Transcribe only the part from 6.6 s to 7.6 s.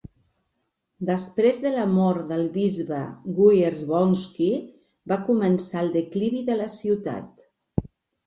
la ciutat.